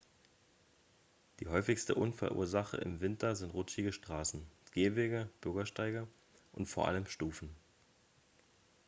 [1.39, 6.07] die häufigste unfallursache im winter sind rutschige straßen gehwege bürgersteige
[6.53, 7.55] und vor allem stufen